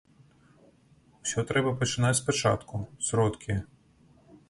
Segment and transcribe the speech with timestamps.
[1.21, 2.75] Усё трэба пачынаць спачатку,
[3.11, 3.63] сродкі.